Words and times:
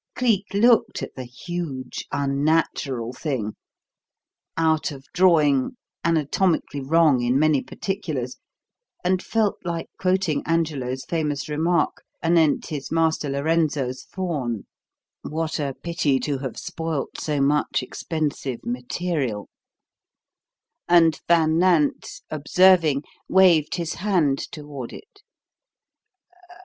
Cleek 0.15 0.47
looked 0.55 1.03
at 1.03 1.13
the 1.13 1.25
huge 1.25 2.07
unnatural 2.11 3.13
thing 3.13 3.53
out 4.57 4.89
of 4.91 5.05
drawing, 5.13 5.77
anatomically 6.03 6.81
wrong 6.81 7.21
in 7.21 7.37
many 7.37 7.61
particulars 7.61 8.37
and 9.03 9.21
felt 9.21 9.57
like 9.63 9.89
quoting 9.99 10.41
Angelo's 10.47 11.05
famous 11.05 11.47
remark 11.47 12.01
anent 12.23 12.65
his 12.69 12.91
master 12.91 13.29
Lorenzo's 13.29 14.01
faun: 14.01 14.65
"What 15.21 15.59
a 15.59 15.75
pity 15.83 16.19
to 16.21 16.39
have 16.39 16.57
spoilt 16.57 17.19
so 17.19 17.39
much 17.39 17.83
expensive 17.83 18.65
material," 18.65 19.49
and 20.89 21.21
Van 21.27 21.59
Nant, 21.59 22.21
observing, 22.31 23.03
waved 23.29 23.75
his 23.75 23.93
hand 23.93 24.39
toward 24.51 24.93
it. 24.93 25.21